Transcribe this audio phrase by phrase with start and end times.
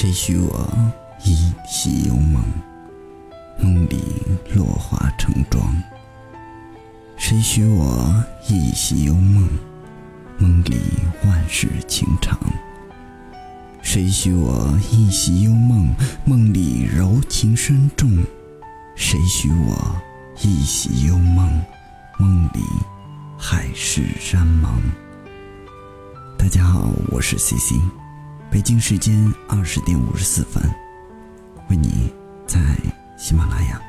[0.00, 0.66] 谁许我
[1.24, 2.42] 一袭幽梦？
[3.58, 4.02] 梦里
[4.54, 5.62] 落花成妆。
[7.18, 9.46] 谁许我一袭幽梦？
[10.38, 10.80] 梦里
[11.26, 12.40] 万事情长。
[13.82, 15.94] 谁许我一袭幽梦？
[16.24, 18.10] 梦里柔情深重。
[18.96, 20.00] 谁许我
[20.40, 21.62] 一袭幽梦？
[22.18, 22.60] 梦里
[23.36, 24.80] 海誓山盟。
[26.38, 27.74] 大家好，我是 C C。
[28.50, 30.60] 北京时间二十点五十四分，
[31.68, 32.12] 为你
[32.48, 32.58] 在
[33.16, 33.80] 喜马拉雅。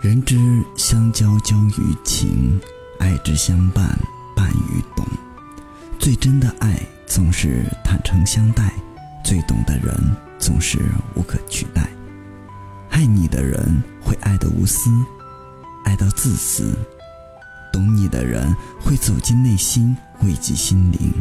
[0.00, 0.36] 人之
[0.76, 2.58] 相交，交于情；
[2.98, 3.96] 爱之相伴，
[4.34, 5.06] 伴于懂。
[5.96, 8.72] 最真的爱总是坦诚相待，
[9.22, 9.94] 最懂的人
[10.40, 10.80] 总是
[11.14, 11.88] 无可取代。
[12.90, 14.90] 爱你的人会爱得无私，
[15.84, 16.76] 爱到自私。
[17.72, 21.12] 懂你的人会走进内心，慰藉心灵。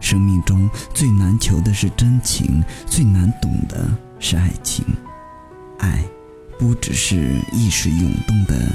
[0.00, 4.84] 生命中最难求的是真情，最难懂的是爱情。
[5.78, 6.04] 爱，
[6.58, 8.68] 不只是一时涌动的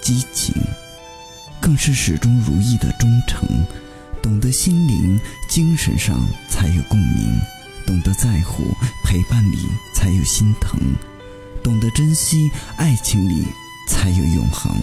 [0.00, 0.54] 激情，
[1.60, 3.46] 更是始终如一的忠诚。
[4.22, 7.38] 懂得心灵，精神上才有共鸣；
[7.86, 8.64] 懂得在乎，
[9.04, 9.58] 陪伴里
[9.94, 10.78] 才有心疼；
[11.62, 13.46] 懂得珍惜，爱情里
[13.88, 14.74] 才有永恒。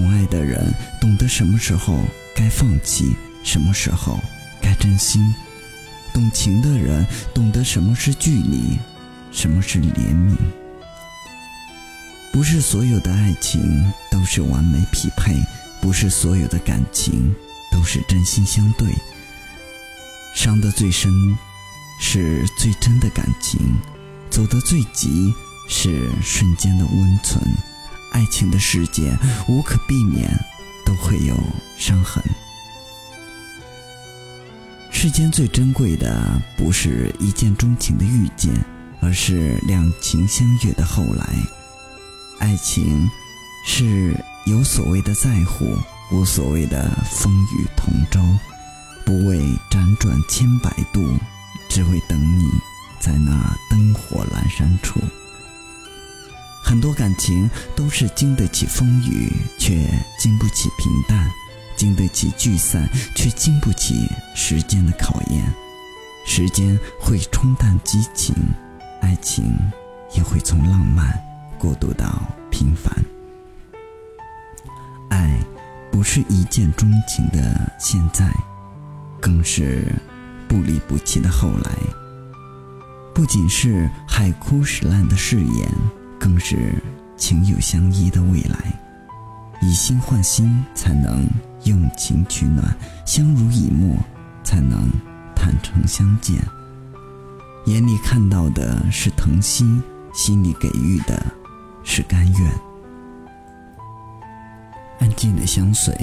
[0.00, 2.02] 懂爱的人，懂得什么时候
[2.34, 4.18] 该放弃，什么时候
[4.58, 5.18] 该珍惜；
[6.14, 8.78] 懂情的人，懂得什么是距离，
[9.30, 10.34] 什么是怜悯。
[12.32, 15.36] 不是所有的爱情都是完美匹配，
[15.82, 17.34] 不是所有的感情
[17.70, 18.88] 都是真心相对。
[20.34, 21.12] 伤得最深，
[22.00, 23.60] 是最真的感情；
[24.30, 25.30] 走得最急，
[25.68, 27.38] 是瞬间的温存。
[28.10, 29.16] 爱情的世界
[29.48, 30.30] 无可避免
[30.84, 31.34] 都会有
[31.78, 32.22] 伤痕。
[34.90, 38.52] 世间最珍贵的不是一见钟情的遇见，
[39.00, 41.26] 而是两情相悦的后来。
[42.38, 43.08] 爱情
[43.66, 44.14] 是
[44.46, 45.76] 有所谓的在乎，
[46.10, 48.20] 无所谓的风雨同舟，
[49.04, 49.38] 不为
[49.70, 51.18] 辗转千百度，
[51.68, 52.44] 只为等你
[52.98, 55.00] 在那灯火阑珊处。
[56.62, 59.74] 很多感情都是经得起风雨，却
[60.18, 61.28] 经不起平淡；
[61.76, 65.52] 经得起聚散，却经不起时间的考验。
[66.24, 68.34] 时间会冲淡激情，
[69.00, 69.52] 爱情
[70.14, 71.12] 也会从浪漫
[71.58, 72.94] 过渡到平凡。
[75.08, 75.40] 爱
[75.90, 78.30] 不是一见钟情的现在，
[79.20, 79.92] 更是
[80.46, 81.72] 不离不弃的后来。
[83.12, 85.68] 不仅是海枯石烂的誓言。
[86.20, 86.74] 更是
[87.16, 88.78] 情有相依的未来，
[89.62, 91.26] 以心换心才能
[91.64, 92.76] 用情取暖，
[93.06, 93.96] 相濡以沫
[94.44, 94.88] 才能
[95.34, 96.36] 坦诚相见。
[97.64, 99.64] 眼里看到的是疼惜，
[100.12, 101.24] 心里给予的
[101.82, 102.52] 是甘愿。
[104.98, 105.94] 安静的相随，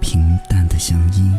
[0.00, 1.30] 平淡的相依，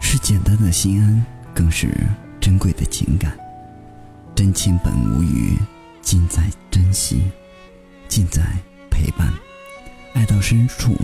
[0.00, 1.24] 是简单的心安，
[1.54, 1.94] 更是
[2.40, 3.36] 珍贵的情感。
[4.34, 5.58] 真情本无语，
[6.00, 7.22] 尽在珍惜。
[8.08, 8.42] 尽在
[8.90, 9.32] 陪伴，
[10.14, 10.96] 爱到深处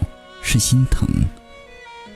[0.42, 1.06] 是心疼。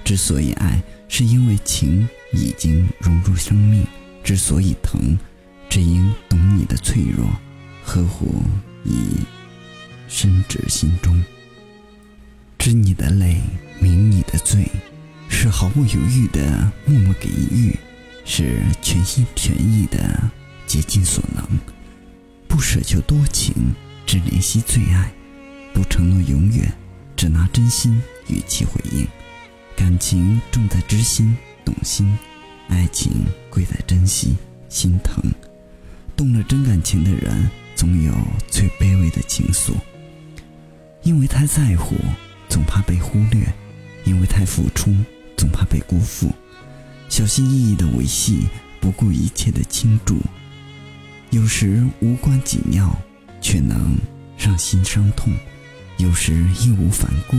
[0.04, 3.84] 之所以爱，是因为情已经融入生命；
[4.24, 5.18] 之所以疼，
[5.68, 7.28] 只因懂你的脆弱，
[7.84, 8.42] 呵护
[8.84, 9.18] 已
[10.08, 11.22] 深植心中。
[12.56, 13.40] 知你的累，
[13.78, 14.66] 明你的罪，
[15.28, 17.78] 是毫不犹豫的默默给予，
[18.24, 20.18] 是全心全意的
[20.66, 21.46] 竭尽所能，
[22.48, 23.54] 不奢求多情。
[24.08, 25.12] 只怜惜最爱，
[25.74, 26.72] 不承诺永远，
[27.14, 29.06] 只拿真心与其回应。
[29.76, 32.16] 感情重在知心懂心，
[32.68, 33.12] 爱情
[33.50, 34.34] 贵在珍惜
[34.70, 35.22] 心疼。
[36.16, 38.10] 动了真感情的人，总有
[38.48, 39.74] 最卑微的情愫。
[41.02, 41.94] 因为太在乎，
[42.48, 43.42] 总怕被忽略；
[44.06, 44.96] 因为太付出，
[45.36, 46.34] 总怕被辜负。
[47.10, 48.46] 小心翼翼的维系，
[48.80, 50.18] 不顾一切的倾注，
[51.28, 52.98] 有时无关紧要。
[53.40, 53.96] 却能
[54.36, 55.32] 让心伤痛，
[55.96, 57.36] 有时义无反顾，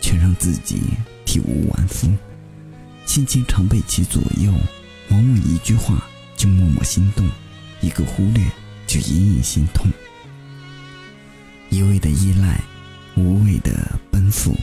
[0.00, 0.82] 却让自己
[1.24, 2.12] 体无完肤。
[3.04, 4.52] 心情常被其左右，
[5.10, 6.02] 往往一句话
[6.36, 7.28] 就默默心动，
[7.80, 8.44] 一个忽略
[8.86, 9.90] 就隐隐心痛。
[11.68, 12.60] 一味的依赖，
[13.16, 14.56] 无谓的奔赴，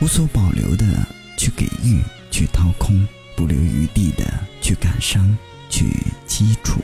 [0.00, 1.06] 无所保留的
[1.36, 3.06] 去给予，去掏空，
[3.36, 4.24] 不留余地的
[4.60, 5.36] 去感伤，
[5.70, 5.86] 去
[6.26, 6.80] 凄楚。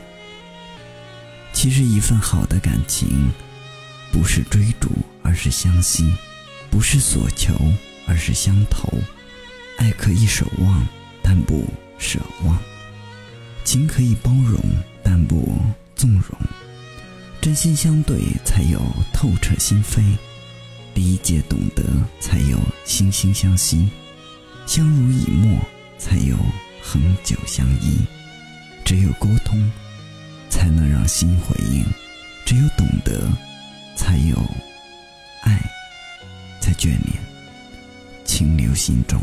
[1.64, 3.32] 其实，一份好的感情，
[4.12, 4.90] 不是追逐，
[5.22, 6.04] 而是相惜；
[6.68, 7.58] 不是所求，
[8.06, 8.86] 而是相投；
[9.78, 10.86] 爱可以守望，
[11.22, 11.64] 但不
[11.98, 12.54] 奢望；
[13.64, 14.60] 情可以包容，
[15.02, 15.58] 但不
[15.96, 16.38] 纵容。
[17.40, 18.78] 真心相对，才有
[19.10, 20.02] 透彻心扉；
[20.92, 21.82] 理解懂得，
[22.20, 23.88] 才有惺惺相惜；
[24.66, 25.58] 相濡以沫，
[25.96, 26.36] 才有
[26.82, 28.00] 恒久相依。
[28.84, 29.72] 只有沟通，
[30.54, 31.82] 才能让心回应；
[32.46, 33.28] 只有懂得，
[33.96, 34.36] 才有
[35.42, 35.60] 爱
[36.60, 37.20] 在眷恋，
[38.24, 39.20] 情留心中。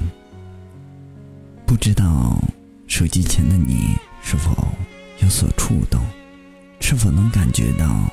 [1.66, 2.38] 不知道
[2.86, 4.76] 手机前的你是否
[5.22, 6.06] 有所触动，
[6.82, 8.12] 是否能感觉到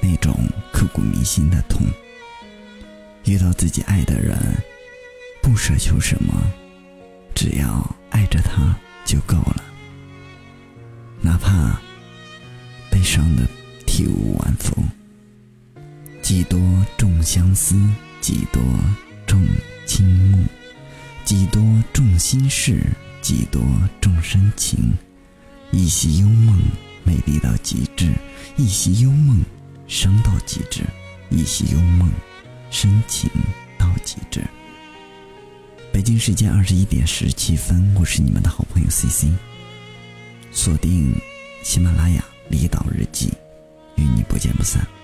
[0.00, 0.34] 那种
[0.72, 1.86] 刻骨铭心的痛？
[3.26, 4.38] 遇到自己爱的人，
[5.42, 6.32] 不奢求什么，
[7.34, 8.74] 只要爱着他
[9.04, 9.62] 就够了，
[11.20, 11.78] 哪怕
[13.06, 13.48] 伤的
[13.86, 14.74] 体无完肤。
[16.20, 16.60] 几多
[16.98, 17.76] 重相思，
[18.20, 18.60] 几多
[19.28, 19.46] 重
[19.86, 20.44] 倾慕。
[21.24, 21.62] 几多
[21.92, 22.82] 重心事，
[23.22, 23.62] 几多
[24.00, 24.92] 重深情。
[25.70, 26.58] 一袭幽梦，
[27.04, 28.08] 美丽到极致；
[28.56, 29.40] 一袭幽梦，
[29.86, 30.82] 伤到极致；
[31.30, 32.10] 一袭幽梦，
[32.70, 33.30] 深情
[33.78, 34.44] 到极致。
[35.92, 39.28] 北京时间二十一点十七分，我是你们的好朋友 C C。
[40.52, 41.14] 锁定
[41.62, 43.28] 喜马拉雅《离岛日记》，
[43.96, 44.95] 与你不见不散。